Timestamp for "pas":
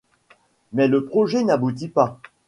1.87-2.19